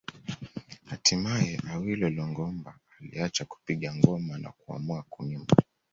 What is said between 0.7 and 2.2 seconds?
Hatimaye Awilo